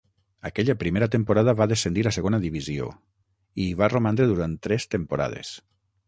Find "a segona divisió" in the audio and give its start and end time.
2.07-2.87